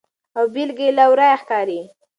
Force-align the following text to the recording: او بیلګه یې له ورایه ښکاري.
او 0.37 0.43
بیلګه 0.53 0.83
یې 0.87 0.91
له 0.97 1.05
ورایه 1.11 1.37
ښکاري. 1.41 1.81